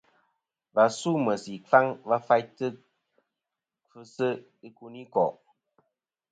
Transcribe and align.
Và 0.75 0.85
su 0.99 1.11
meysì 1.25 1.53
ɨkfaŋ 1.59 1.85
va 2.09 2.17
faytɨ 2.27 2.67
kfɨsɨ 3.87 4.27
ikunikò'. 4.67 5.33